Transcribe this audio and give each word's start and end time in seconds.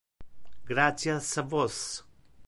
Gratias 0.65 1.37
a 1.37 1.43
vos. 1.43 2.03